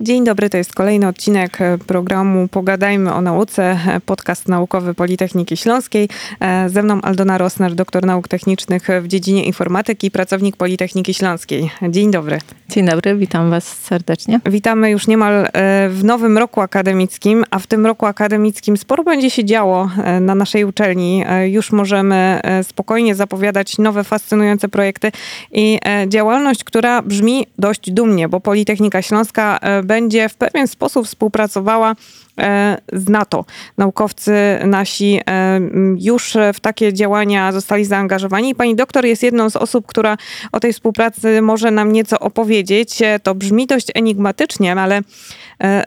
Dzień 0.00 0.24
dobry, 0.24 0.50
to 0.50 0.56
jest 0.56 0.74
kolejny 0.74 1.08
odcinek 1.08 1.60
e, 1.60 1.78
programu 1.78 2.48
Pogadajmy 2.48 3.14
o 3.14 3.20
nauce, 3.20 3.62
e, 3.62 4.00
podcast 4.00 4.48
naukowy 4.48 4.94
Politechniki 4.94 5.56
Śląskiej. 5.56 6.08
E, 6.40 6.68
ze 6.68 6.82
mną 6.82 7.00
Aldona 7.00 7.38
Rosner, 7.38 7.74
doktor 7.74 8.06
nauk 8.06 8.28
technicznych 8.28 8.88
w 9.02 9.08
dziedzinie 9.08 9.44
informatyki, 9.44 10.10
pracownik 10.10 10.56
Politechniki 10.56 11.14
Śląskiej. 11.14 11.70
Dzień 11.88 12.10
dobry. 12.10 12.38
Dzień 12.68 12.86
dobry, 12.86 13.16
witam 13.16 13.50
Was 13.50 13.64
serdecznie. 13.64 14.40
Witamy 14.46 14.90
już 14.90 15.06
niemal 15.06 15.48
w 15.88 16.00
nowym 16.04 16.38
roku 16.38 16.60
akademickim, 16.60 17.44
a 17.50 17.58
w 17.58 17.66
tym 17.66 17.86
roku 17.86 18.06
akademickim 18.06 18.76
sporo 18.76 19.04
będzie 19.04 19.30
się 19.30 19.44
działo 19.44 19.90
na 20.20 20.34
naszej 20.34 20.64
uczelni. 20.64 21.24
Już 21.46 21.72
możemy 21.72 22.40
spokojnie 22.62 23.14
zapowiadać 23.14 23.78
nowe, 23.78 24.04
fascynujące 24.04 24.68
projekty 24.68 25.12
i 25.52 25.78
działalność, 26.08 26.64
która 26.64 27.02
brzmi 27.02 27.46
dość 27.58 27.90
dumnie, 27.90 28.28
bo 28.28 28.40
Politechnika 28.40 29.02
Śląska 29.02 29.58
będzie 29.88 30.28
w 30.28 30.34
pewien 30.34 30.68
sposób 30.68 31.06
współpracowała 31.06 31.94
e, 32.38 32.78
z 32.92 33.08
NATO. 33.08 33.44
Naukowcy 33.78 34.32
nasi 34.64 35.20
e, 35.26 35.60
już 35.98 36.36
w 36.54 36.60
takie 36.60 36.92
działania 36.92 37.52
zostali 37.52 37.84
zaangażowani. 37.84 38.54
Pani 38.54 38.76
doktor 38.76 39.04
jest 39.04 39.22
jedną 39.22 39.50
z 39.50 39.56
osób, 39.56 39.86
która 39.86 40.16
o 40.52 40.60
tej 40.60 40.72
współpracy 40.72 41.42
może 41.42 41.70
nam 41.70 41.92
nieco 41.92 42.18
opowiedzieć. 42.20 43.02
E, 43.02 43.20
to 43.20 43.34
brzmi 43.34 43.66
dość 43.66 43.86
enigmatycznie, 43.94 44.72
ale 44.72 45.00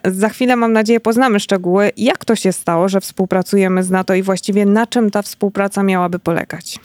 za 0.04 0.28
chwilę 0.28 0.56
mam 0.56 0.72
nadzieję 0.72 1.00
poznamy 1.00 1.40
szczegóły. 1.40 1.90
Jak 1.96 2.24
to 2.24 2.36
się 2.36 2.52
stało, 2.52 2.88
że 2.88 3.00
współpracujemy 3.00 3.82
z 3.82 3.90
NATO 3.90 4.14
i 4.14 4.22
właściwie 4.22 4.66
na 4.66 4.86
czym 4.86 5.10
ta 5.10 5.22
współpraca 5.22 5.82
miałaby 5.82 6.18
polegać? 6.18 6.78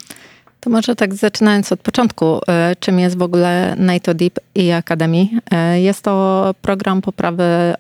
To 0.68 0.72
może 0.72 0.96
tak 0.96 1.14
zaczynając 1.16 1.72
od 1.72 1.80
początku, 1.80 2.40
e, 2.48 2.76
czym 2.80 3.00
jest 3.00 3.18
w 3.18 3.22
ogóle 3.22 3.76
NATO 3.78 4.14
Deep 4.14 4.40
i 4.56 4.72
Academy? 4.72 5.28
E, 5.52 5.82
jest 5.82 6.02
to 6.02 6.56
program 6.62 7.02
poprawy 7.02 7.44
e, 7.44 7.76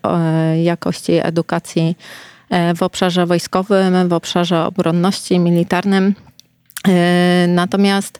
jakości 0.63 1.13
edukacji 1.23 1.95
w 2.75 2.83
obszarze 2.83 3.25
wojskowym, 3.25 4.09
w 4.09 4.13
obszarze 4.13 4.65
obronności 4.65 5.39
militarnym. 5.39 6.15
Natomiast 7.47 8.19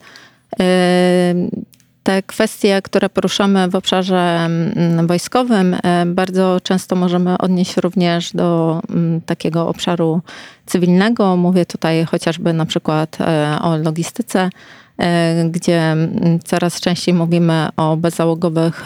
te 2.08 2.23
kwestie, 2.23 2.81
które 2.81 3.09
poruszamy 3.09 3.67
w 3.67 3.75
obszarze 3.75 4.17
mm, 4.17 5.08
wojskowym, 5.08 5.75
e, 5.83 6.05
bardzo 6.05 6.59
często 6.63 6.95
możemy 6.95 7.38
odnieść 7.38 7.77
również 7.77 8.33
do 8.33 8.81
mm, 8.89 9.22
takiego 9.22 9.67
obszaru 9.67 10.22
cywilnego. 10.66 11.38
Mówię 11.38 11.66
tutaj 11.66 12.05
chociażby 12.05 12.53
na 12.53 12.66
przykład 12.66 13.17
e, 13.22 13.58
o 13.61 13.78
logistyce, 13.78 14.50
e, 14.97 15.50
gdzie 15.50 15.81
mm, 15.81 16.39
coraz 16.45 16.80
częściej 16.80 17.13
mówimy 17.13 17.69
o 17.78 17.97
bezzałogowych 17.97 18.85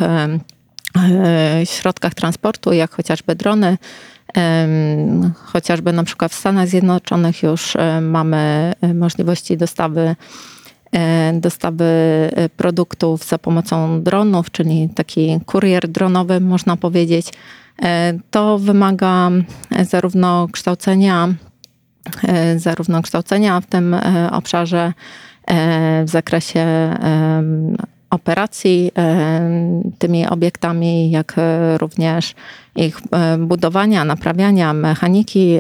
środkach 1.63 2.13
transportu, 2.13 2.73
jak 2.73 2.91
chociażby 2.91 3.35
drony. 3.35 3.77
Chociażby 5.35 5.93
na 5.93 6.03
przykład 6.03 6.31
w 6.31 6.35
Stanach 6.35 6.67
Zjednoczonych 6.67 7.43
już 7.43 7.73
mamy 8.01 8.73
możliwości 8.93 9.57
dostawy 9.57 10.15
dostawy 11.33 11.85
e, 11.85 12.49
produktów 12.49 13.23
za 13.25 13.37
pomocą 13.37 14.03
dronów, 14.03 14.51
czyli 14.51 14.89
taki 14.95 15.39
kurier 15.45 15.87
dronowy, 15.87 16.39
można 16.39 16.77
powiedzieć. 16.77 17.33
E, 17.81 18.13
to 18.31 18.57
wymaga 18.57 19.29
zarówno 19.83 20.47
kształcenia, 20.51 21.33
zarówno 22.55 23.01
kształcenia 23.01 23.61
w 23.61 23.65
tym 23.65 23.95
obszarze 24.31 24.93
w 26.05 26.09
zakresie 26.09 26.65
operacji 28.09 28.91
tymi 29.99 30.27
obiektami, 30.27 31.11
jak 31.11 31.35
również 31.77 32.35
ich 32.75 32.99
budowania, 33.39 34.05
naprawiania, 34.05 34.73
mechaniki 34.73 35.59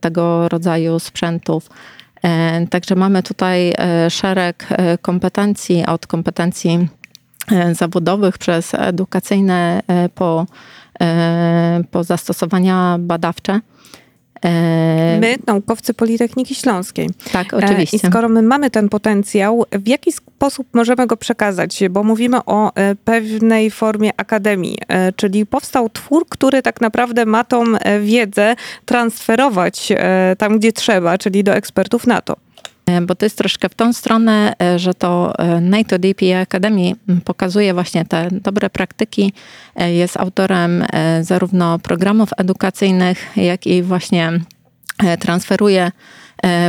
tego 0.00 0.48
rodzaju 0.48 0.98
sprzętów. 0.98 1.70
E, 2.22 2.66
także 2.66 2.94
mamy 2.94 3.22
tutaj 3.22 3.72
e, 3.78 4.10
szereg 4.10 4.66
e, 4.70 4.98
kompetencji, 4.98 5.86
od 5.86 6.06
kompetencji 6.06 6.88
zawodowych 7.72 8.38
przez 8.38 8.74
edukacyjne 8.74 9.82
po, 10.14 10.46
po 11.90 12.04
zastosowania 12.04 12.96
badawcze. 13.00 13.60
My, 15.20 15.36
naukowcy 15.46 15.94
Politechniki 15.94 16.54
Śląskiej. 16.54 17.10
Tak, 17.32 17.54
oczywiście. 17.54 17.96
I 17.96 18.00
skoro 18.00 18.28
my 18.28 18.42
mamy 18.42 18.70
ten 18.70 18.88
potencjał, 18.88 19.64
w 19.72 19.88
jaki 19.88 20.12
sposób 20.12 20.66
możemy 20.72 21.06
go 21.06 21.16
przekazać? 21.16 21.80
Bo 21.90 22.02
mówimy 22.02 22.44
o 22.44 22.72
pewnej 23.04 23.70
formie 23.70 24.10
akademii, 24.16 24.78
czyli 25.16 25.46
powstał 25.46 25.88
twór, 25.88 26.26
który 26.28 26.62
tak 26.62 26.80
naprawdę 26.80 27.26
ma 27.26 27.44
tą 27.44 27.64
wiedzę 28.00 28.56
transferować 28.84 29.92
tam, 30.38 30.58
gdzie 30.58 30.72
trzeba, 30.72 31.18
czyli 31.18 31.44
do 31.44 31.54
ekspertów 31.54 32.06
NATO. 32.06 32.36
Bo 33.02 33.14
to 33.14 33.26
jest 33.26 33.38
troszkę 33.38 33.68
w 33.68 33.74
tą 33.74 33.92
stronę, 33.92 34.52
że 34.76 34.94
to 34.94 35.32
NATO 35.60 35.98
DPA 35.98 36.40
Academy 36.40 36.92
pokazuje 37.24 37.74
właśnie 37.74 38.04
te 38.04 38.28
dobre 38.30 38.70
praktyki. 38.70 39.32
Jest 39.76 40.16
autorem 40.16 40.84
zarówno 41.20 41.78
programów 41.78 42.30
edukacyjnych, 42.36 43.32
jak 43.36 43.66
i 43.66 43.82
właśnie 43.82 44.32
transferuje 45.18 45.92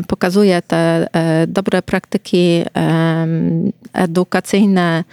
pokazuje 0.07 0.61
te 0.61 1.07
dobre 1.47 1.81
praktyki 1.81 2.63
edukacyjne, 3.93 5.03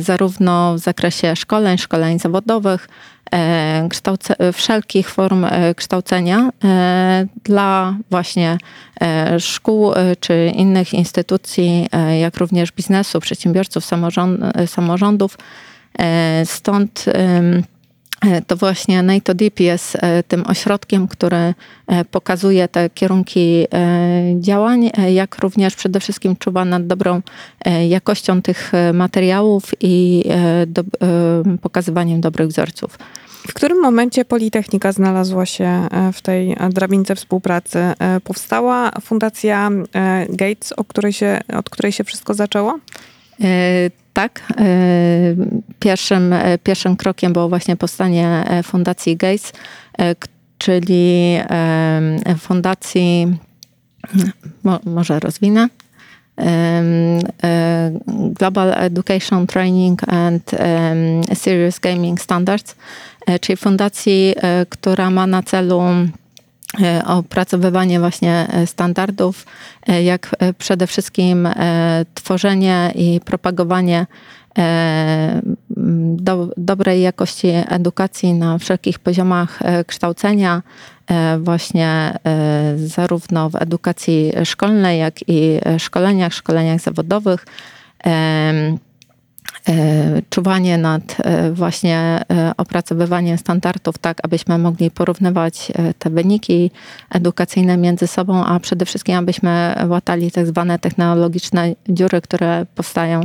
zarówno 0.00 0.74
w 0.74 0.78
zakresie 0.78 1.36
szkoleń, 1.36 1.78
szkoleń 1.78 2.18
zawodowych, 2.18 2.88
E, 3.32 4.52
wszelkich 4.52 5.10
form 5.10 5.44
e, 5.44 5.74
kształcenia 5.74 6.50
e, 6.64 7.26
dla 7.44 7.96
właśnie 8.10 8.58
szkół 9.38 9.92
czy 10.20 10.52
innych 10.54 10.94
instytucji, 10.94 11.88
jak 12.20 12.36
również 12.36 12.72
biznesu, 12.72 13.20
przedsiębiorców, 13.20 13.84
samorządów. 14.66 15.38
Stąd 16.44 17.04
to 18.46 18.56
właśnie 18.56 19.02
NATO 19.02 19.34
Deep 19.34 19.60
jest 19.60 19.96
tym 20.28 20.46
ośrodkiem, 20.46 21.08
który 21.08 21.54
pokazuje 22.10 22.68
te 22.68 22.90
kierunki 22.90 23.66
działań, 24.40 24.90
jak 25.12 25.38
również 25.38 25.74
przede 25.74 26.00
wszystkim 26.00 26.36
czuwa 26.36 26.64
nad 26.64 26.86
dobrą 26.86 27.22
jakością 27.88 28.42
tych 28.42 28.72
materiałów 28.92 29.70
i 29.80 30.24
do, 30.66 30.84
pokazywaniem 31.62 32.20
dobrych 32.20 32.48
wzorców. 32.48 32.98
W 33.46 33.54
którym 33.54 33.80
momencie 33.82 34.24
Politechnika 34.24 34.92
znalazła 34.92 35.46
się 35.46 35.64
e, 35.64 36.12
w 36.12 36.22
tej 36.22 36.56
drabince 36.70 37.14
współpracy? 37.14 37.78
E, 37.78 38.20
powstała 38.20 38.90
fundacja 39.00 39.70
e, 39.94 40.26
Gates, 40.28 40.72
o 40.72 40.84
której 40.84 41.12
się, 41.12 41.40
od 41.56 41.70
której 41.70 41.92
się 41.92 42.04
wszystko 42.04 42.34
zaczęło? 42.34 42.78
Tak. 44.16 44.42
Pierwszym, 45.80 46.34
pierwszym 46.62 46.96
krokiem 46.96 47.32
było 47.32 47.48
właśnie 47.48 47.76
powstanie 47.76 48.44
Fundacji 48.62 49.16
Gates, 49.16 49.52
czyli 50.58 51.36
fundacji, 52.38 53.36
może 54.84 55.20
rozwinę, 55.20 55.68
Global 58.38 58.72
Education 58.76 59.46
Training 59.46 60.08
and 60.08 60.50
Serious 61.34 61.78
Gaming 61.78 62.20
Standards, 62.20 62.74
E, 63.26 63.38
czyli 63.38 63.56
fundacji, 63.56 64.34
e, 64.36 64.66
która 64.66 65.10
ma 65.10 65.26
na 65.26 65.42
celu 65.42 65.80
e, 65.80 66.06
opracowywanie 67.06 68.00
właśnie 68.00 68.48
standardów, 68.66 69.46
jak 70.04 70.36
przede 70.58 70.86
wszystkim 70.86 71.48
tworzenie 72.14 72.92
i 72.94 73.20
propagowanie 73.24 74.06
do, 76.16 76.48
dobrej 76.56 77.02
jakości 77.02 77.48
edukacji 77.68 78.34
na 78.34 78.58
wszelkich 78.58 78.98
poziomach 78.98 79.58
kształcenia, 79.86 80.62
właśnie 81.38 82.18
zarówno 82.76 83.50
w 83.50 83.54
edukacji 83.54 84.32
szkolnej, 84.44 84.98
jak 84.98 85.14
i 85.28 85.58
szkoleniach, 85.78 86.34
szkoleniach 86.34 86.80
zawodowych. 86.80 87.46
E, 88.06 88.76
czuwanie 90.30 90.78
nad 90.78 91.16
e, 91.18 91.52
właśnie 91.52 91.98
e, 91.98 92.52
opracowywaniem 92.56 93.38
standardów, 93.38 93.98
tak 93.98 94.18
abyśmy 94.22 94.58
mogli 94.58 94.90
porównywać 94.90 95.72
te 95.98 96.10
wyniki 96.10 96.70
edukacyjne 97.10 97.76
między 97.76 98.06
sobą, 98.06 98.44
a 98.44 98.60
przede 98.60 98.84
wszystkim 98.84 99.16
abyśmy 99.16 99.74
łatali 99.88 100.30
tak 100.30 100.46
zwane 100.46 100.78
technologiczne 100.78 101.74
dziury, 101.88 102.20
które 102.20 102.66
powstają 102.74 103.20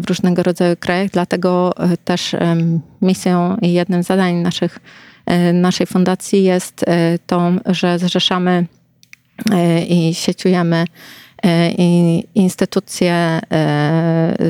w 0.00 0.02
różnego 0.08 0.42
rodzaju 0.42 0.76
krajach. 0.76 1.10
Dlatego 1.10 1.74
też 2.04 2.36
misją 3.02 3.56
i 3.62 3.72
jednym 3.72 4.02
z 4.02 4.06
zadań 4.06 4.34
naszych, 4.34 4.78
naszej 5.52 5.86
fundacji 5.86 6.44
jest 6.44 6.84
to, 7.26 7.52
że 7.66 7.98
zrzeszamy 7.98 8.66
i 9.88 10.14
sieciujemy 10.14 10.84
instytucje 12.34 13.40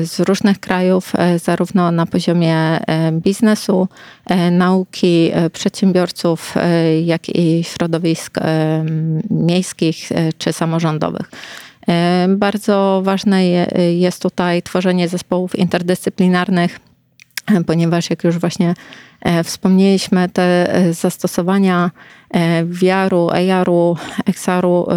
z 0.03 0.19
różnych 0.19 0.59
krajów, 0.59 1.13
zarówno 1.43 1.91
na 1.91 2.05
poziomie 2.05 2.79
biznesu, 3.11 3.87
nauki, 4.51 5.31
przedsiębiorców, 5.53 6.55
jak 7.03 7.29
i 7.29 7.63
środowisk 7.63 8.37
miejskich 9.29 10.09
czy 10.37 10.53
samorządowych. 10.53 11.31
Bardzo 12.29 13.01
ważne 13.03 13.45
jest 13.97 14.21
tutaj 14.21 14.63
tworzenie 14.63 15.07
zespołów 15.07 15.55
interdyscyplinarnych, 15.55 16.79
ponieważ 17.65 18.09
jak 18.09 18.23
już 18.23 18.37
właśnie 18.37 18.73
e, 19.21 19.43
wspomnieliśmy, 19.43 20.29
te 20.29 20.75
e, 20.75 20.93
zastosowania 20.93 21.91
e, 22.31 22.65
VR-u, 22.65 23.29
AR-u, 23.29 23.95
XR-u, 24.25 24.87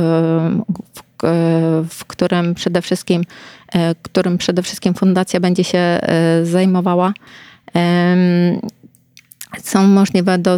w 0.94 1.02
którym 2.06 2.54
przede 2.54 2.82
wszystkim, 2.82 3.24
którym 4.02 4.38
przede 4.38 4.62
wszystkim 4.62 4.94
fundacja 4.94 5.40
będzie 5.40 5.64
się 5.64 6.00
zajmowała, 6.42 7.12
są 9.62 9.86
możliwe 9.86 10.38
do, 10.38 10.56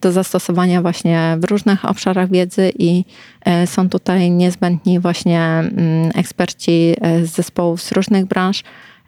do 0.00 0.12
zastosowania 0.12 0.82
właśnie 0.82 1.36
w 1.40 1.44
różnych 1.44 1.84
obszarach 1.84 2.30
wiedzy 2.30 2.72
i 2.78 3.04
są 3.66 3.88
tutaj 3.88 4.30
niezbędni 4.30 5.00
właśnie 5.00 5.40
mm, 5.42 6.10
eksperci 6.14 6.94
z 7.22 7.30
zespołów 7.30 7.82
z 7.82 7.92
różnych 7.92 8.26
branż, 8.26 8.62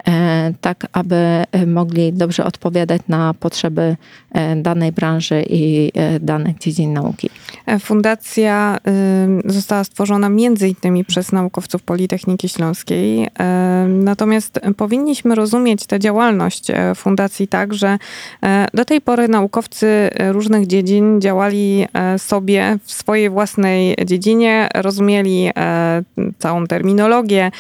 E, 0.08 0.52
tak 0.60 0.86
aby 0.92 1.16
e, 1.16 1.66
mogli 1.66 2.12
dobrze 2.12 2.44
odpowiadać 2.44 3.02
na 3.08 3.34
potrzeby 3.34 3.96
e, 4.32 4.56
danej 4.56 4.92
branży 4.92 5.44
i 5.50 5.92
danych 6.20 6.58
dziedzin 6.58 6.92
nauki. 6.92 7.30
Fundacja 7.80 8.78
została 9.44 9.84
stworzona 9.84 10.28
między 10.28 10.68
innymi 10.68 11.04
przez 11.04 11.32
naukowców 11.32 11.82
Politechniki 11.82 12.48
Śląskiej. 12.48 13.28
Natomiast 13.88 14.60
powinniśmy 14.76 15.34
rozumieć 15.34 15.86
tę 15.86 15.98
działalność 15.98 16.66
fundacji 16.94 17.48
tak, 17.48 17.74
że 17.74 17.98
do 18.74 18.84
tej 18.84 19.00
pory 19.00 19.28
naukowcy 19.28 20.10
różnych 20.30 20.66
dziedzin 20.66 21.20
działali 21.20 21.86
sobie 22.16 22.78
w 22.84 22.92
swojej 22.92 23.30
własnej 23.30 23.96
dziedzinie, 24.04 24.68
rozumieli 24.74 25.50
całą 26.38 26.66
terminologię, 26.66 27.50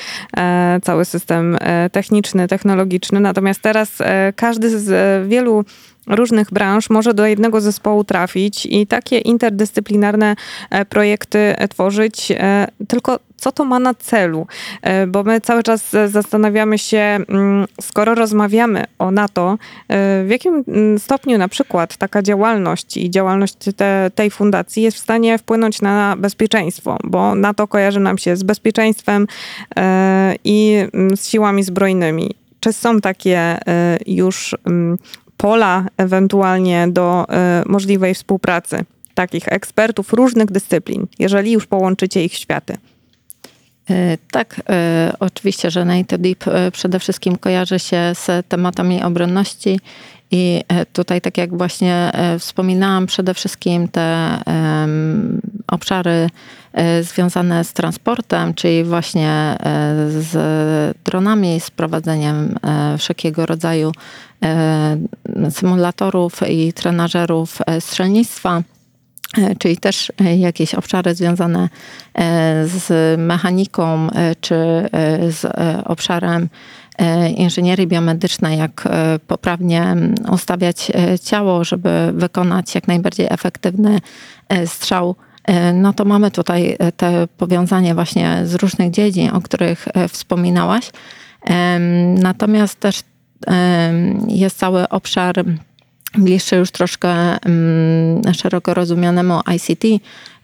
cały 0.82 1.04
system 1.04 1.58
techniczny, 1.92 2.48
technologiczny, 2.48 3.20
natomiast 3.20 3.62
teraz 3.62 4.00
e, 4.00 4.32
każdy 4.36 4.78
z 4.78 4.90
e, 4.90 5.28
wielu 5.28 5.64
różnych 6.10 6.50
branż 6.52 6.90
może 6.90 7.14
do 7.14 7.26
jednego 7.26 7.60
zespołu 7.60 8.04
trafić 8.04 8.66
i 8.66 8.86
takie 8.86 9.18
interdyscyplinarne 9.18 10.36
e, 10.70 10.84
projekty 10.84 11.54
tworzyć. 11.70 12.32
Tylko 12.88 13.18
co 13.36 13.52
to 13.52 13.64
ma 13.64 13.78
na 13.78 13.94
celu? 13.94 14.46
Bo 15.08 15.22
my 15.22 15.40
cały 15.40 15.62
czas 15.62 15.96
zastanawiamy 16.06 16.78
się, 16.78 16.98
mm, 16.98 17.66
skoro 17.80 18.14
rozmawiamy 18.14 18.84
o 18.98 19.10
NATO, 19.10 19.58
w 20.24 20.26
jakim 20.28 20.64
mm, 20.68 20.98
stopniu 20.98 21.38
na 21.38 21.48
przykład 21.48 21.96
taka 21.96 22.22
działalność 22.22 22.96
i 22.96 23.10
działalność 23.10 23.54
te, 23.76 24.10
tej 24.14 24.30
fundacji 24.30 24.82
jest 24.82 24.96
w 24.96 25.00
stanie 25.00 25.38
wpłynąć 25.38 25.82
na 25.82 26.16
bezpieczeństwo, 26.18 26.98
bo 27.04 27.34
NATO 27.34 27.66
kojarzy 27.66 28.00
nam 28.00 28.18
się 28.18 28.36
z 28.36 28.42
bezpieczeństwem 28.42 29.26
i 30.44 30.76
mm, 30.92 31.16
z 31.16 31.28
siłami 31.28 31.62
zbrojnymi. 31.62 32.34
Czy 32.60 32.72
są 32.72 33.00
takie 33.00 33.58
już 34.06 34.56
pola 35.40 35.84
ewentualnie 35.96 36.88
do 36.88 37.26
e, 37.28 37.62
możliwej 37.66 38.14
współpracy 38.14 38.84
takich 39.14 39.48
ekspertów 39.48 40.12
różnych 40.12 40.50
dyscyplin, 40.50 41.06
jeżeli 41.18 41.52
już 41.52 41.66
połączycie 41.66 42.24
ich 42.24 42.34
światy? 42.34 42.76
E, 43.90 44.18
tak, 44.30 44.60
e, 44.68 45.12
oczywiście, 45.20 45.70
że 45.70 45.86
Deep 46.18 46.44
przede 46.72 46.98
wszystkim 46.98 47.36
kojarzy 47.36 47.78
się 47.78 48.12
z 48.14 48.46
tematami 48.48 49.02
obronności 49.02 49.80
i 50.30 50.60
tutaj, 50.92 51.20
tak 51.20 51.38
jak 51.38 51.56
właśnie 51.58 52.12
wspominałam, 52.38 53.06
przede 53.06 53.34
wszystkim 53.34 53.88
te 53.88 54.38
obszary 55.66 56.30
związane 57.00 57.64
z 57.64 57.72
transportem, 57.72 58.54
czyli 58.54 58.84
właśnie 58.84 59.56
z 60.08 60.96
dronami, 61.04 61.60
z 61.60 61.70
prowadzeniem 61.70 62.58
wszelkiego 62.98 63.46
rodzaju 63.46 63.92
symulatorów 65.50 66.48
i 66.48 66.72
trenażerów 66.72 67.58
e, 67.66 67.80
strzelnictwa 67.80 68.62
e, 69.38 69.56
czyli 69.56 69.76
też 69.76 70.12
jakieś 70.36 70.74
obszary 70.74 71.14
związane 71.14 71.68
z 72.64 73.18
mechaniką 73.20 74.08
czy 74.40 74.54
z 75.28 75.44
obszarem 75.84 76.48
inżynierii 77.36 77.86
biomedycznej, 77.86 78.58
jak 78.58 78.88
poprawnie 79.26 79.96
ustawiać 80.32 80.92
ciało, 81.24 81.64
żeby 81.64 82.12
wykonać 82.14 82.74
jak 82.74 82.88
najbardziej 82.88 83.26
efektywny 83.30 84.00
strzał. 84.66 85.16
No 85.74 85.92
to 85.92 86.04
mamy 86.04 86.30
tutaj 86.30 86.76
te 86.96 87.28
powiązanie 87.36 87.94
właśnie 87.94 88.40
z 88.44 88.54
różnych 88.54 88.90
dziedzin, 88.90 89.30
o 89.30 89.40
których 89.40 89.88
wspominałaś. 90.08 90.90
Natomiast 92.16 92.80
też 92.80 93.02
jest 94.28 94.58
cały 94.58 94.88
obszar 94.88 95.44
bliższy 96.14 96.56
już 96.56 96.70
troszkę 96.70 97.36
szeroko 98.32 98.74
rozumianemu 98.74 99.40
ICT, 99.56 99.84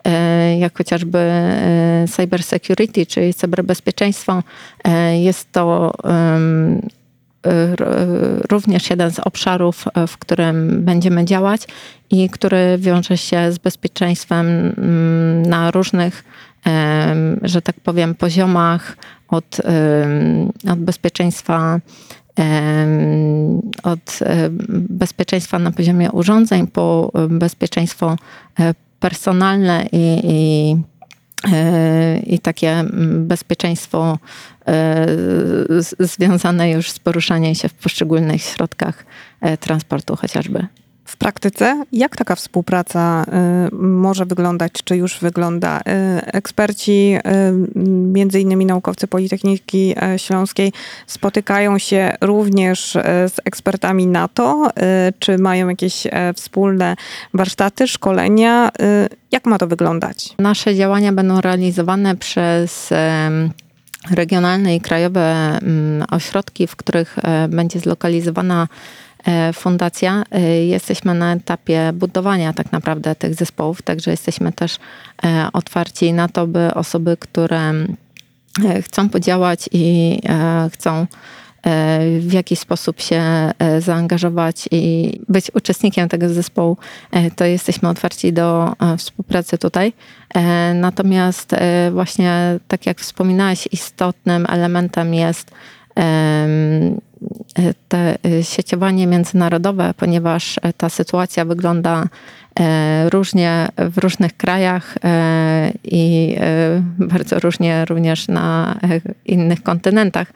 e, 0.05 0.59
jak 0.59 0.79
chociażby 0.79 1.19
e, 1.19 2.05
cyber 2.11 2.43
security, 2.43 3.07
czyli 3.07 3.35
cyberbezpieczeństwo. 3.35 4.43
E, 4.85 5.19
jest 5.19 5.53
to 5.53 5.93
również 8.51 8.91
jeden 8.91 9.11
z 9.11 9.19
obszarów, 9.19 9.85
w 10.09 10.19
którym 10.19 10.85
będziemy 10.85 11.25
działać 11.25 11.63
i 12.11 12.31
który 12.31 12.79
wiąże 12.79 13.19
się 13.19 13.53
z 13.53 13.59
bezpieczeństwem 13.59 14.75
na 15.47 15.71
różnych, 15.71 16.25
że 17.43 17.63
tak 17.63 17.81
powiem, 17.81 18.15
poziomach 18.15 18.97
od, 19.29 19.61
od 20.73 20.79
bezpieczeństwa 20.79 21.81
od 23.83 24.19
bezpieczeństwa 24.69 25.59
na 25.59 25.71
poziomie 25.71 26.13
urządzeń 26.13 26.67
po 26.67 27.13
bezpieczeństwo 27.29 28.17
e, 28.61 28.75
personalne 29.01 29.87
i, 29.93 30.21
i, 30.25 30.77
e, 31.53 32.19
i 32.19 32.39
takie 32.39 32.85
bezpieczeństwo 33.19 34.19
e, 34.67 35.07
związane 35.99 36.71
już 36.71 36.91
z 36.91 36.99
poruszaniem 36.99 37.55
się 37.55 37.69
w 37.69 37.75
poszczególnych 37.75 38.43
środkach 38.43 39.07
transportu 39.61 40.17
chociażby 40.17 40.67
w 41.07 41.17
praktyce, 41.17 41.85
jak 41.93 42.17
taka 42.17 42.35
współpraca 42.35 43.25
y, 43.73 43.75
może 43.77 44.27
wyglądać, 44.27 44.73
czy 44.85 44.97
już 44.97 45.21
wygląda? 45.21 45.81
Y, 45.81 45.83
eksperci, 46.33 47.17
y, 47.17 47.21
między 48.13 48.41
innymi 48.41 48.67
naukowcy 48.67 49.07
Politechniki 49.07 49.95
Śląskiej, 50.17 50.73
spotykają 51.07 51.79
się 51.79 52.15
również 52.21 52.93
z 53.27 53.41
ekspertami 53.45 54.07
NATO, 54.07 54.71
czy 55.19 55.39
mają 55.39 55.69
jakieś 55.69 56.07
wspólne 56.35 56.97
warsztaty, 57.35 57.89
szkolenia? 57.89 58.71
Jak 59.33 59.47
ma 59.47 59.59
to 59.59 59.67
wyglądać? 59.67 60.35
Nasze 60.39 60.75
działania 60.75 61.13
będą 61.13 61.41
realizowane 61.41 62.17
przez 62.17 62.91
regionalne 64.11 64.77
i 64.77 64.81
krajowe 64.81 65.59
mm, 65.63 66.07
ośrodki, 66.11 66.67
w 66.67 66.77
których 66.77 67.17
będzie 67.49 67.81
zlokalizowana 67.81 68.69
fundacja, 69.53 70.25
e, 70.31 70.41
jesteśmy 70.65 71.15
na 71.15 71.33
etapie 71.33 71.93
budowania 71.95 72.53
tak 72.53 72.73
naprawdę 72.73 73.15
tych 73.15 73.35
zespołów, 73.35 73.83
także 73.83 74.11
jesteśmy 74.11 74.53
też 74.53 74.77
e, 75.25 75.49
otwarci 75.53 76.13
na 76.13 76.29
to, 76.29 76.47
by 76.47 76.75
osoby, 76.75 77.17
które 77.17 77.73
chcą 78.83 79.09
podziałać 79.09 79.69
i 79.73 80.19
chcą 80.73 81.07
w 82.21 82.33
jakiś 82.33 82.59
sposób 82.59 83.01
się 83.01 83.23
zaangażować 83.79 84.69
i 84.71 85.13
być 85.29 85.51
uczestnikiem 85.55 86.09
tego 86.09 86.29
zespołu, 86.29 86.77
to 87.37 87.45
jesteśmy 87.45 87.89
otwarci 87.89 88.33
do 88.33 88.73
współpracy 88.99 89.59
tutaj. 89.59 89.93
Natomiast 90.75 91.51
właśnie 91.93 92.59
tak 92.69 92.87
jak 92.87 93.01
wspominałaś, 93.01 93.69
istotnym 93.73 94.47
elementem 94.49 95.15
jest 95.15 95.51
te 97.89 98.19
y, 98.27 98.45
sieciowanie 98.45 99.07
międzynarodowe, 99.07 99.95
ponieważ 99.97 100.59
e, 100.63 100.73
ta 100.73 100.89
sytuacja 100.89 101.45
wygląda 101.45 102.05
e, 102.61 103.11
różnie 103.11 103.69
w 103.79 103.99
różnych 103.99 104.37
krajach 104.37 104.95
e, 105.05 105.73
i 105.85 106.37
bardzo 106.99 107.41
różnie 107.41 107.85
również 107.85 108.29
na 108.29 108.79
innych 109.25 109.63
kontynentach. 109.63 110.33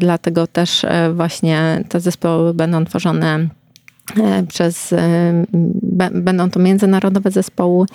Dlatego 0.00 0.46
też 0.46 0.86
właśnie 1.14 1.84
te 1.88 2.00
zespoły 2.00 2.54
będą 2.54 2.84
tworzone 2.84 3.48
przez, 4.48 4.94
będą 6.12 6.50
to 6.50 6.60
międzynarodowe 6.60 7.30
zespoły 7.30 7.86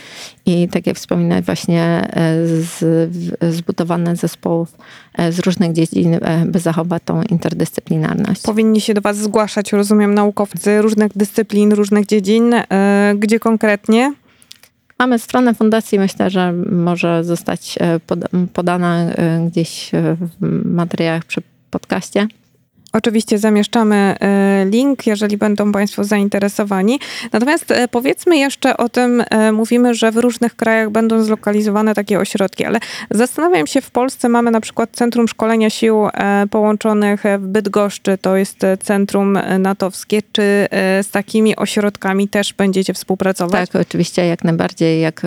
i 0.46 0.68
tak 0.68 0.88
jak 0.88 0.96
wspominałem 0.96 1.44
właśnie 1.44 2.08
z, 2.46 3.10
zbudowane 3.56 4.16
zespołów 4.16 4.78
z 5.30 5.40
różnych 5.40 5.74
dziedzin, 5.74 6.20
by 6.46 6.60
zachować 6.60 7.04
tą 7.06 7.24
interdyscyplinarność. 7.24 8.42
Powinni 8.42 8.82
się 8.82 8.94
do 8.94 9.02
Was 9.02 9.18
zgłaszać, 9.18 9.74
rozumiem, 9.74 10.14
naukowcy 10.14 10.82
różnych 10.82 11.12
dyscyplin, 11.16 11.72
różnych 11.72 12.06
dziedzin. 12.06 12.56
Gdzie 13.16 13.40
konkretnie? 13.40 14.14
Mamy 15.00 15.20
stronę 15.20 15.54
fundacji, 15.54 16.00
myślę, 16.00 16.30
że 16.30 16.54
może 16.72 17.24
zostać 17.24 17.80
podana 18.54 19.06
gdzieś 19.48 19.92
w 19.94 20.66
materiałach 20.66 21.26
przy 21.26 21.42
podcaście. 21.72 22.28
Oczywiście 22.98 23.38
zamieszczamy 23.38 23.96
e, 23.96 24.66
link, 24.66 25.08
jeżeli 25.08 25.38
będą 25.38 25.72
Państwo 25.72 26.04
zainteresowani. 26.04 27.00
Natomiast 27.34 27.72
e, 27.72 27.88
powiedzmy 27.88 28.38
jeszcze 28.38 28.78
o 28.78 28.90
tym, 28.90 29.24
e, 29.30 29.52
mówimy, 29.52 29.94
że 29.94 30.12
w 30.12 30.18
różnych 30.18 30.56
krajach 30.56 30.90
będą 30.90 31.24
zlokalizowane 31.24 31.96
takie 31.96 32.20
ośrodki, 32.20 32.66
ale 32.66 32.80
zastanawiam 33.12 33.68
się, 33.68 33.82
w 33.82 33.92
Polsce 33.92 34.30
mamy 34.30 34.52
na 34.52 34.62
przykład 34.62 34.90
Centrum 34.92 35.28
Szkolenia 35.28 35.70
Sił 35.70 36.08
Połączonych 36.52 37.24
w 37.40 37.48
Bydgoszczy, 37.48 38.18
to 38.18 38.38
jest 38.38 38.58
Centrum 38.84 39.40
Natowskie. 39.60 40.22
Czy 40.32 40.68
z 41.02 41.10
takimi 41.12 41.56
ośrodkami 41.56 42.28
też 42.28 42.54
będziecie 42.54 42.94
współpracować? 42.94 43.70
Tak, 43.70 43.82
oczywiście, 43.82 44.26
jak 44.26 44.44
najbardziej, 44.44 45.02
jak 45.02 45.22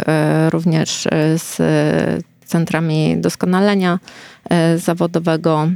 również 0.51 1.09
z 1.37 1.57
centrami 2.45 3.17
doskonalenia 3.19 3.99
zawodowego 4.77 5.69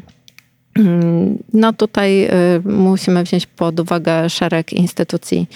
no 1.52 1.73
tutaj 1.73 2.25
y, 2.25 2.31
musimy 2.64 3.23
wziąć 3.23 3.47
pod 3.47 3.81
uwagę 3.81 4.31
szereg 4.31 4.73
instytucji, 4.73 5.49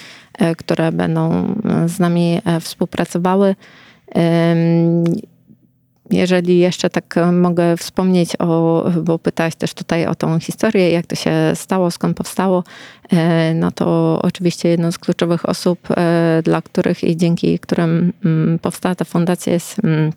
y, 0.42 0.56
które 0.56 0.92
będą 0.92 1.54
y, 1.84 1.88
z 1.88 1.98
nami 1.98 2.40
współpracowały. 2.60 3.54
Jeżeli 6.10 6.58
jeszcze 6.58 6.90
tak 6.90 7.14
mogę 7.32 7.76
wspomnieć 7.76 8.36
o, 8.38 8.84
bo 9.02 9.18
pytałeś 9.18 9.54
też 9.54 9.74
tutaj 9.74 10.06
o 10.06 10.14
tą 10.14 10.40
historię, 10.40 10.90
jak 10.90 11.06
to 11.06 11.16
się 11.16 11.30
stało, 11.54 11.90
skąd 11.90 12.16
powstało, 12.16 12.64
no 13.54 13.70
to 13.70 14.18
oczywiście 14.22 14.68
jedną 14.68 14.92
z 14.92 14.98
kluczowych 14.98 15.48
osób, 15.48 15.88
dla 16.42 16.62
których 16.62 17.04
i 17.04 17.16
dzięki 17.16 17.58
którym 17.58 18.12
mm, 18.24 18.58
powstała 18.58 18.94
ta 18.94 19.04
fundacja 19.04 19.52
jest 19.52 19.84
mm, 19.84 20.12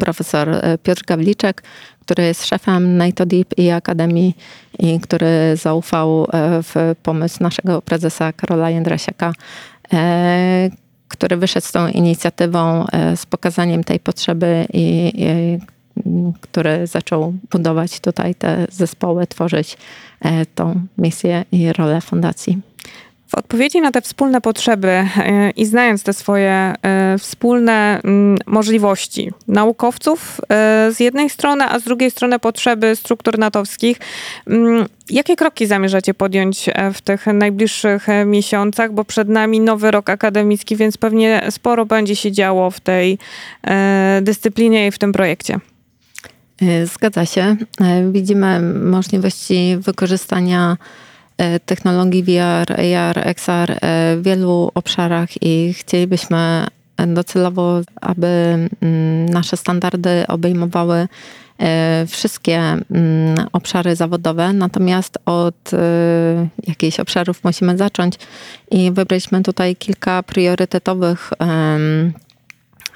profesor 0.00 0.48
Piotr 0.82 1.02
Gawliczek, 1.06 1.62
który 2.02 2.24
jest 2.24 2.46
szefem 2.46 2.96
NATO 2.96 3.26
Deep 3.26 3.58
i 3.58 3.70
Akademii 3.70 4.36
i 4.78 5.00
który 5.00 5.56
zaufał 5.56 6.24
e, 6.24 6.62
w 6.62 6.74
pomysł 7.02 7.42
naszego 7.42 7.82
prezesa 7.82 8.32
Karola 8.32 8.70
Jędrasiaka, 8.70 9.32
e, 9.92 10.70
który 11.08 11.36
wyszedł 11.36 11.66
z 11.66 11.72
tą 11.72 11.88
inicjatywą, 11.88 12.86
e, 12.92 13.16
z 13.16 13.26
pokazaniem 13.26 13.84
tej 13.84 14.00
potrzeby 14.00 14.66
i, 14.72 15.12
i 15.16 15.58
który 16.40 16.86
zaczął 16.86 17.34
budować 17.50 18.00
tutaj 18.00 18.34
te 18.34 18.66
zespoły, 18.70 19.26
tworzyć 19.26 19.76
tą 20.54 20.86
misję 20.98 21.44
i 21.52 21.72
rolę 21.72 22.00
fundacji. 22.00 22.58
W 23.32 23.34
odpowiedzi 23.34 23.80
na 23.80 23.90
te 23.90 24.00
wspólne 24.00 24.40
potrzeby 24.40 24.88
e, 24.88 25.50
i 25.50 25.66
znając 25.66 26.02
te 26.02 26.12
swoje 26.12 26.50
e, 26.82 27.18
wspólne 27.18 28.00
mm, 28.04 28.38
możliwości 28.46 29.30
naukowców 29.48 30.40
e, 30.40 30.88
z 30.94 31.00
jednej 31.00 31.30
strony, 31.30 31.64
a 31.64 31.78
z 31.78 31.82
drugiej 31.82 32.10
strony 32.10 32.38
potrzeby 32.38 32.96
struktur 32.96 33.38
natowskich, 33.38 33.98
mm, 34.46 34.86
jakie 35.10 35.36
kroki 35.36 35.66
zamierzacie 35.66 36.14
podjąć 36.14 36.70
w 36.94 37.00
tych 37.00 37.26
najbliższych 37.26 38.06
miesiącach? 38.26 38.92
Bo 38.92 39.04
przed 39.04 39.28
nami 39.28 39.60
nowy 39.60 39.90
rok 39.90 40.10
akademicki, 40.10 40.76
więc 40.76 40.96
pewnie 40.96 41.42
sporo 41.50 41.86
będzie 41.86 42.16
się 42.16 42.32
działo 42.32 42.70
w 42.70 42.80
tej 42.80 43.18
dyscyplinie 44.22 44.86
i 44.86 44.90
w 44.90 44.98
tym 44.98 45.12
projekcie. 45.12 45.60
Zgadza 46.84 47.26
się. 47.26 47.56
Widzimy 48.12 48.60
możliwości 48.84 49.76
wykorzystania 49.80 50.76
technologii 51.66 52.22
VR, 52.22 52.80
AR, 52.96 53.28
XR 53.28 53.70
e, 53.70 53.76
w 54.16 54.22
wielu 54.22 54.70
obszarach 54.74 55.28
i 55.42 55.74
chcielibyśmy 55.74 56.66
docelowo, 57.06 57.80
aby 58.00 58.26
mm, 58.26 59.26
nasze 59.28 59.56
standardy 59.56 60.26
obejmowały 60.28 61.08
e, 61.58 62.06
wszystkie 62.08 62.58
mm, 62.58 62.82
obszary 63.52 63.96
zawodowe, 63.96 64.52
natomiast 64.52 65.18
od 65.26 65.70
jakichś 66.66 67.00
obszarów 67.00 67.44
musimy 67.44 67.76
zacząć 67.76 68.14
i 68.70 68.92
wybraliśmy 68.92 69.42
tutaj 69.42 69.76
kilka 69.76 70.22
priorytetowych 70.22 71.30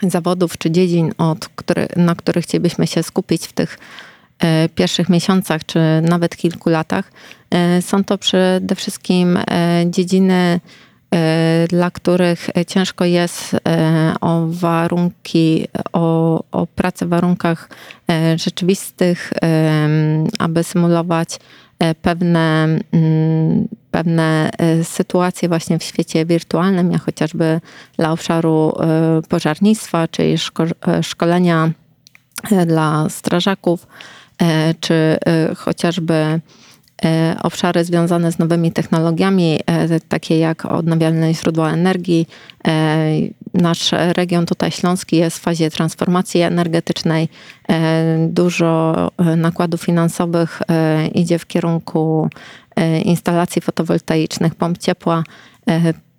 zawodów 0.03 0.59
czy 0.59 0.71
dziedzin, 0.71 1.13
od 1.19 1.49
który, 1.49 1.89
na 1.97 2.15
których 2.15 2.45
chcielibyśmy 2.45 2.87
się 2.87 3.03
skupić 3.03 3.47
w 3.47 3.53
tych 3.53 3.79
E, 3.79 4.16
pierwszych 4.75 5.09
miesiącach, 5.09 5.67
czy 5.67 5.79
nawet 6.03 6.37
kilku 6.37 6.71
latach. 6.71 7.13
E, 7.51 7.83
są 7.83 8.05
to 8.05 8.19
przede 8.19 8.75
wszystkim 8.75 9.37
e, 9.37 9.85
dziedziny, 9.87 10.61
dla 11.69 11.91
których 11.91 12.51
ciężko 12.67 13.05
jest 13.05 13.57
o 14.21 14.47
warunki, 14.47 15.69
o, 15.93 16.45
o 16.53 16.67
pracę 16.67 17.07
w 17.07 17.09
warunkach 17.09 17.69
rzeczywistych, 18.37 19.33
aby 20.39 20.65
symulować 20.65 21.39
pewne, 22.03 22.69
mm, 22.93 23.69
pewne 23.91 24.51
sytuacje 24.83 25.49
właśnie 25.49 25.79
w 25.79 25.85
świecie 25.85 26.27
wirtualnym, 26.27 26.93
jak 26.93 27.03
chociażby 27.03 27.61
dla 27.97 28.13
obszaru 28.13 28.73
pożarnictwa, 29.29 30.09
czyli 30.09 30.37
szkolenia 31.03 31.71
dla 32.67 33.09
strażaków 33.09 33.87
E, 33.87 34.26
czy 34.81 34.95
e, 34.95 35.55
chociażby 35.55 36.41
e, 37.05 37.37
obszary 37.43 37.85
związane 37.85 38.33
z 38.33 38.39
nowymi 38.39 38.73
technologiami, 38.73 39.61
takie 40.09 40.39
jak 40.39 40.65
odnawialne 40.65 41.35
źródła 41.35 41.73
energii. 41.73 42.27
Nasz 43.55 43.93
region 43.93 44.47
tutaj 44.47 44.71
śląski 44.71 45.17
jest 45.17 45.39
w 45.39 45.41
fazie 45.41 45.71
transformacji 45.71 46.41
energetycznej. 46.41 47.29
Dużo 48.29 49.11
nakładów 49.37 49.83
finansowych 49.83 50.63
idzie 51.15 51.39
w 51.39 51.47
kierunku 51.47 52.29
instalacji 53.05 53.63
fotowoltaicznych, 53.63 54.55
pomp 54.55 54.79
ciepła. 54.79 55.25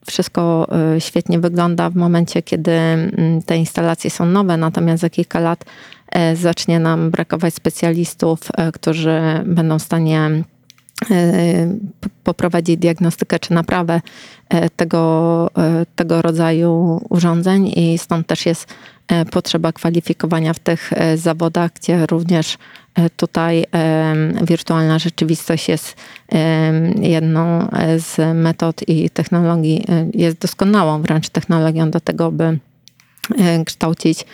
Wszystko 0.08 0.68
świetnie 1.00 1.40
wygląda 1.40 1.90
w 1.90 1.96
momencie, 1.96 2.42
kiedy 2.42 2.72
mm, 2.72 3.42
te 3.46 3.58
instalacje 3.58 4.10
są 4.10 4.26
nowe, 4.26 4.58
natomiast 4.58 5.02
za 5.02 5.10
kilka 5.10 5.40
lat 5.40 5.66
E, 5.66 5.97
zacznie 6.34 6.80
nam 6.80 7.12
brakować 7.12 7.54
specjalistów, 7.54 8.40
e, 8.58 8.72
którzy 8.72 9.20
będą 9.46 9.80
w 9.80 9.82
stanie 9.82 10.20
e, 10.22 10.44
poprowadzić 12.24 12.78
diagnostykę 12.78 13.40
czy 13.40 13.54
naprawę 13.54 14.02
tego, 14.76 15.52
tego 15.96 16.22
rodzaju 16.22 17.02
urządzeń 17.10 17.68
i 17.76 17.98
stąd 17.98 18.28
też 18.28 18.46
jest 18.46 18.74
potrzeba 19.32 19.72
kwalifikowania 19.72 20.54
w 20.54 20.60
tych 20.60 20.92
zawodach, 21.16 21.72
gdzie 21.74 22.06
również 22.06 22.58
tutaj 23.18 23.66
wirtualna 24.42 25.00
rzeczywistość 25.00 25.70
jest 25.70 25.96
jedną 27.02 27.68
z 27.98 28.36
metod 28.38 28.90
i 28.90 29.10
technologii, 29.10 29.86
jest 30.14 30.38
doskonałą 30.38 31.02
wręcz 31.02 31.30
technologią 31.30 31.92
do 31.92 32.00
tego, 32.00 32.32
by 32.32 32.60
kształcić 33.66 34.20
E, 34.22 34.26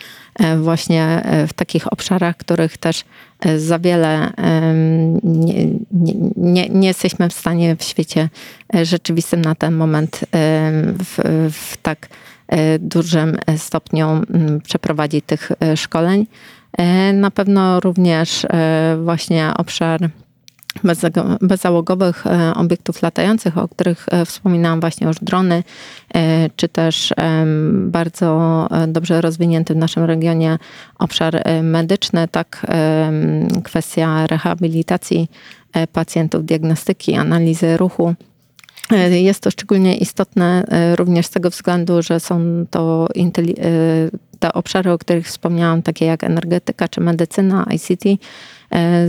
właśnie 0.58 1.04
e, 1.04 1.46
w 1.46 1.52
takich 1.52 1.92
obszarach, 1.92 2.36
których 2.36 2.78
też 2.78 3.04
e, 3.40 3.58
za 3.58 3.78
wiele 3.78 4.32
nie, 5.22 5.66
nie, 6.36 6.68
nie, 6.68 6.88
jesteśmy 6.88 7.28
w 7.28 7.32
stanie 7.32 7.76
w 7.76 7.82
świecie 7.82 8.28
rzeczywistym 8.82 9.42
na 9.42 9.54
ten 9.54 9.74
moment 9.74 10.20
w, 11.04 11.18
w 11.52 11.76
tak 11.76 12.08
dużym 12.78 13.36
stopniu 13.56 14.22
przeprowadzić 14.64 15.24
tych 15.26 15.52
szkoleń. 15.76 16.26
Na 17.14 17.30
pewno 17.30 17.80
również 17.80 18.46
właśnie 19.04 19.50
obszar 19.56 20.10
bezzałogowych 21.40 22.26
e, 22.26 22.54
obiektów 22.54 23.02
latających, 23.02 23.58
o 23.58 23.68
których 23.68 24.06
e, 24.10 24.24
wspominałam 24.24 24.80
właśnie 24.80 25.06
już 25.06 25.16
drony, 25.22 25.62
e, 26.14 26.50
czy 26.56 26.68
też 26.68 27.14
bardzo 27.76 28.68
dobrze 28.88 29.20
rozwinięty 29.20 29.74
w 29.74 29.76
naszym 29.76 30.04
regionie 30.04 30.58
obszar 30.98 31.42
medyczny, 31.62 32.28
tak 32.28 32.66
kwestia 33.64 34.26
rehabilitacji 34.26 35.28
pacjentów, 35.92 36.46
diagnostyki, 36.46 37.14
analizy 37.14 37.76
ruchu. 37.76 38.14
Jest 39.10 39.40
to 39.40 39.50
szczególnie 39.50 39.96
istotne 39.96 40.64
również 40.96 41.26
z 41.26 41.30
tego 41.30 41.50
względu, 41.50 42.02
że 42.02 42.20
są 42.20 42.66
to 42.70 43.08
te 44.44 44.52
obszary, 44.52 44.92
o 44.92 44.98
których 44.98 45.26
wspomniałam, 45.26 45.82
takie 45.82 46.04
jak 46.06 46.24
energetyka 46.24 46.88
czy 46.88 47.00
medycyna, 47.00 47.66
ICT, 47.70 48.04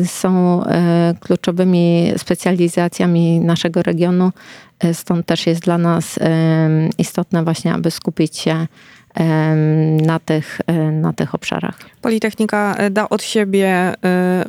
są 0.05 0.63
kluczowymi 1.19 2.11
specjalizacjami 2.17 3.39
naszego 3.39 3.83
regionu. 3.83 4.31
Stąd 4.93 5.25
też 5.25 5.47
jest 5.47 5.61
dla 5.61 5.77
nas 5.77 6.19
istotne 6.97 7.43
właśnie, 7.43 7.73
aby 7.73 7.91
skupić 7.91 8.37
się 8.37 8.67
na 10.01 10.19
tych, 10.19 10.61
e, 10.67 10.73
na 10.91 11.13
tych 11.13 11.35
obszarach. 11.35 11.79
Politechnika 12.01 12.75
e, 12.77 12.89
da 12.89 13.09
od 13.09 13.23
siebie 13.23 13.67
e, 13.67 13.95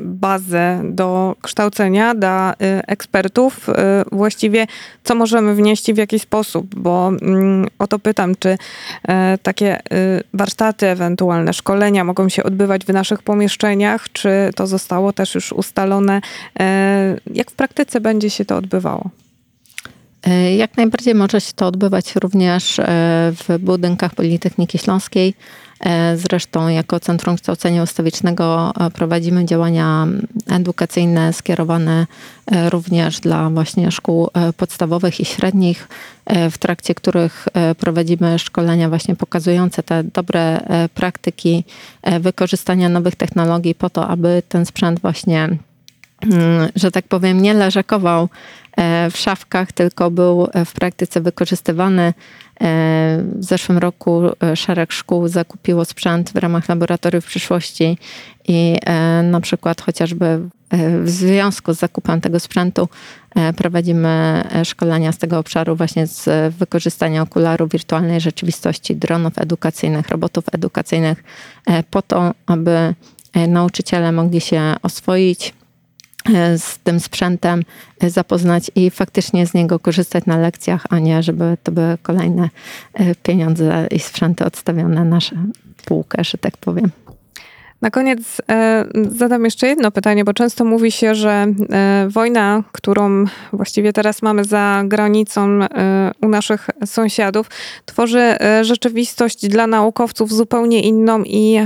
bazę 0.00 0.80
do 0.84 1.36
kształcenia, 1.42 2.14
da 2.14 2.54
ekspertów. 2.86 3.66
Właściwie 4.12 4.66
co 5.04 5.14
możemy 5.14 5.54
wnieść 5.54 5.88
i 5.88 5.94
w 5.94 5.96
jaki 5.96 6.18
sposób? 6.18 6.74
Bo 6.74 7.08
mm, 7.08 7.66
o 7.78 7.86
to 7.86 7.98
pytam, 7.98 8.34
czy 8.38 8.58
takie 9.42 9.80
warsztaty, 10.34 10.86
ewentualne 10.86 11.52
szkolenia 11.52 12.04
mogą 12.04 12.28
się 12.28 12.44
odbywać 12.44 12.84
w 12.84 12.88
naszych 12.88 13.22
pomieszczeniach, 13.22 14.12
czy 14.12 14.50
to 14.56 14.66
zostało 14.66 15.12
też 15.12 15.34
już 15.34 15.52
ustalone? 15.52 16.20
Jak 17.34 17.50
w 17.50 17.54
praktyce 17.54 18.00
będzie 18.00 18.30
się 18.30 18.44
to 18.44 18.56
odbywało? 18.56 19.10
E, 20.26 20.56
jak 20.56 20.76
najbardziej 20.76 21.14
może 21.14 21.40
się 21.40 21.52
to 21.52 21.66
odbywać 21.66 22.16
również 22.16 22.78
e, 22.78 22.84
w 23.32 23.58
budynkach 23.58 24.14
Politechniki 24.14 24.78
Śląskiej. 24.78 25.34
E, 25.80 26.16
zresztą 26.16 26.68
jako 26.68 27.00
Centrum 27.00 27.36
Kształcenia 27.36 27.82
Ustawicznego 27.82 28.72
prowadzimy 28.94 29.44
działania 29.44 30.06
edukacyjne 30.50 31.32
skierowane 31.32 32.06
również 32.70 33.20
dla 33.20 33.50
właśnie 33.50 33.90
szkół 33.90 34.28
podstawowych 34.56 35.20
i 35.20 35.24
średnich, 35.24 35.88
w 36.50 36.58
trakcie 36.58 36.94
których 36.94 37.48
prowadzimy 37.78 38.38
szkolenia 38.38 38.88
właśnie 38.88 39.16
pokazujące 39.16 39.82
te 39.82 40.04
dobre 40.04 40.60
praktyki 40.94 41.64
wykorzystania 42.20 42.88
nowych 42.88 43.16
technologii 43.16 43.74
po 43.74 43.90
to, 43.90 44.08
aby 44.08 44.42
ten 44.48 44.66
sprzęt 44.66 45.00
właśnie, 45.00 45.48
że 46.74 46.90
tak 46.90 47.08
powiem, 47.08 47.42
nie 47.42 47.54
leżakował 47.54 48.28
E, 48.76 49.10
w 49.10 49.16
szafkach, 49.16 49.72
tylko 49.72 50.10
był 50.10 50.48
w 50.64 50.72
praktyce 50.72 51.20
wykorzystywany. 51.20 52.02
E, 52.02 52.12
w 53.38 53.44
zeszłym 53.44 53.78
roku 53.78 54.22
e, 54.42 54.56
szereg 54.56 54.92
szkół 54.92 55.28
zakupiło 55.28 55.84
sprzęt 55.84 56.30
w 56.32 56.36
ramach 56.36 56.68
laboratoriów 56.68 57.26
przyszłości 57.26 57.98
i 58.48 58.76
na 59.22 59.40
przykład 59.40 59.80
chociażby 59.80 60.40
w 61.02 61.10
związku 61.10 61.74
z 61.74 61.78
zakupem 61.78 62.20
tego 62.20 62.40
sprzętu 62.40 62.88
prowadzimy 63.56 64.44
szkolenia 64.64 65.12
z 65.12 65.18
tego 65.18 65.38
obszaru 65.38 65.76
właśnie 65.76 66.06
z 66.06 66.54
wykorzystania 66.54 67.22
okularów 67.22 67.70
wirtualnej 67.70 68.20
rzeczywistości, 68.20 68.96
dronów 68.96 69.38
edukacyjnych, 69.38 70.08
robotów 70.08 70.44
edukacyjnych 70.52 71.24
po 71.90 72.02
to, 72.02 72.34
aby 72.46 72.94
nauczyciele 73.48 74.12
mogli 74.12 74.40
się 74.40 74.74
oswoić 74.82 75.54
E, 75.54 75.65
z 76.58 76.78
tym 76.78 77.00
sprzętem 77.00 77.62
e, 78.00 78.10
zapoznać 78.10 78.70
i 78.74 78.90
faktycznie 78.90 79.46
z 79.46 79.54
niego 79.54 79.78
korzystać 79.78 80.26
na 80.26 80.36
lekcjach, 80.36 80.86
a 80.90 80.98
nie 80.98 81.22
żeby 81.22 81.56
to 81.62 81.72
były 81.72 81.98
kolejne 82.02 82.50
e, 82.94 83.14
pieniądze 83.14 83.86
i 83.90 83.98
sprzęty 83.98 84.44
odstawione 84.44 85.04
na 85.04 85.18
półkę, 85.84 86.24
że 86.24 86.38
tak 86.38 86.56
powiem. 86.56 86.90
Na 87.80 87.90
koniec 87.90 88.42
e, 88.50 88.84
zadam 89.10 89.44
jeszcze 89.44 89.66
jedno 89.66 89.90
pytanie, 89.90 90.24
bo 90.24 90.32
często 90.32 90.64
mówi 90.64 90.92
się, 90.92 91.14
że 91.14 91.46
e, 91.72 92.06
wojna, 92.10 92.62
którą 92.72 93.24
właściwie 93.52 93.92
teraz 93.92 94.22
mamy 94.22 94.44
za 94.44 94.82
granicą 94.84 95.62
e, 95.62 96.12
u 96.22 96.28
naszych 96.28 96.70
sąsiadów, 96.84 97.46
tworzy 97.86 98.36
rzeczywistość 98.62 99.48
dla 99.48 99.66
naukowców 99.66 100.32
zupełnie 100.32 100.82
inną 100.82 101.22
i 101.26 101.58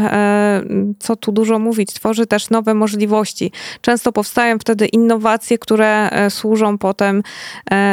co 0.98 1.16
tu 1.16 1.32
dużo 1.32 1.58
mówić, 1.58 1.92
tworzy 1.92 2.26
też 2.26 2.50
nowe 2.50 2.74
możliwości. 2.74 3.52
Często 3.80 4.12
powstają 4.12 4.58
wtedy 4.58 4.86
innowacje, 4.86 5.58
które 5.58 6.10
służą 6.30 6.78
potem 6.78 7.22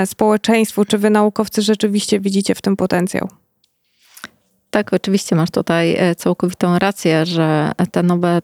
społeczeństwu. 0.06 0.86
Czy 0.86 0.98
wy 0.98 1.10
naukowcy 1.10 1.62
rzeczywiście 1.62 2.20
widzicie 2.20 2.56
w 2.56 2.62
tym 2.62 2.76
potencjał? 2.76 3.28
Tak, 4.78 4.94
oczywiście 4.94 5.36
masz 5.36 5.52
tutaj 5.52 5.96
e, 5.98 6.16
całkowitą 6.16 6.80
rację, 6.80 7.26
że 7.26 7.72
te 7.92 8.04
nowe 8.04 8.42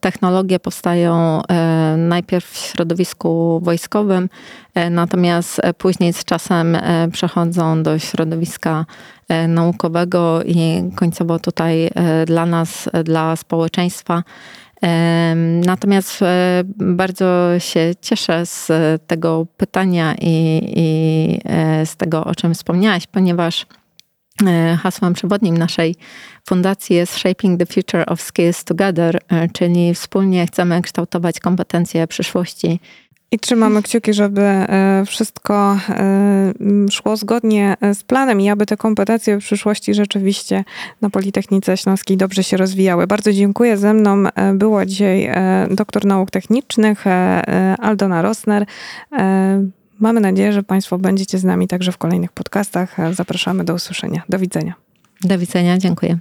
technologie 0.00 0.60
powstają 0.60 1.42
e, 1.42 1.94
najpierw 1.98 2.50
w 2.50 2.56
środowisku 2.56 3.60
wojskowym, 3.62 4.28
e, 4.74 4.90
natomiast 4.90 5.60
później 5.78 6.12
z 6.12 6.24
czasem 6.24 6.78
przechodzą 7.12 7.82
do 7.82 7.98
środowiska 7.98 8.86
naukowego 9.48 10.42
i 10.42 10.90
końcowo 10.96 11.38
tutaj 11.38 11.90
dla 12.26 12.46
nas, 12.46 12.88
dla 13.04 13.36
społeczeństwa. 13.36 14.22
Natomiast 15.66 16.20
bardzo 16.76 17.58
się 17.58 17.92
cieszę 18.00 18.46
z 18.46 18.70
tego 19.06 19.46
pytania 19.56 20.14
i, 20.20 20.60
i 20.76 21.40
z 21.84 21.96
tego, 21.96 22.24
o 22.24 22.34
czym 22.34 22.54
wspomniałaś, 22.54 23.06
ponieważ 23.06 23.66
hasłem 24.82 25.14
przewodnim 25.14 25.58
naszej 25.58 25.94
fundacji 26.48 26.96
jest 26.96 27.16
Shaping 27.16 27.58
the 27.58 27.66
Future 27.66 28.04
of 28.06 28.22
Skills 28.22 28.64
Together, 28.64 29.20
e, 29.28 29.48
czyli 29.48 29.94
wspólnie 29.94 30.46
chcemy 30.46 30.82
kształtować 30.82 31.40
kompetencje 31.40 32.06
przyszłości. 32.06 32.80
I 33.30 33.38
trzymamy 33.38 33.82
kciuki, 33.82 34.14
żeby 34.14 34.40
e, 34.40 35.02
wszystko 35.06 35.78
szło 36.90 37.16
zgodnie 37.16 37.76
z 37.94 38.02
planem 38.02 38.40
i 38.40 38.48
aby 38.48 38.66
te 38.66 38.76
kompetencje 38.76 39.36
w 39.36 39.40
przyszłości 39.40 39.94
rzeczywiście 39.94 40.64
na 41.00 41.10
Politechnice 41.10 41.76
Śląskiej 41.76 42.16
dobrze 42.16 42.44
się 42.44 42.56
rozwijały. 42.56 43.06
Bardzo 43.06 43.32
dziękuję. 43.32 43.76
Ze 43.76 43.94
mną 43.94 44.24
była 44.54 44.86
dzisiaj 44.86 45.30
doktor 45.70 46.04
nauk 46.04 46.30
technicznych 46.30 47.04
Aldona 47.78 48.22
Rosner. 48.22 48.66
Mamy 49.98 50.20
nadzieję, 50.20 50.52
że 50.52 50.62
Państwo 50.62 50.98
będziecie 50.98 51.38
z 51.38 51.44
nami 51.44 51.68
także 51.68 51.92
w 51.92 51.98
kolejnych 51.98 52.32
podcastach. 52.32 52.96
Zapraszamy 53.12 53.64
do 53.64 53.74
usłyszenia. 53.74 54.22
Do 54.28 54.38
widzenia. 54.38 54.74
Do 55.20 55.38
widzenia, 55.38 55.78
dziękuję. 55.78 56.18